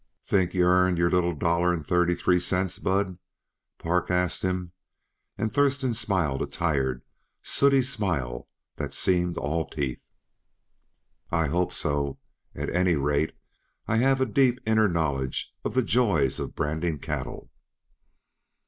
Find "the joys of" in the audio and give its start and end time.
15.75-16.55